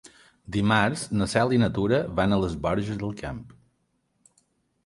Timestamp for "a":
2.33-2.39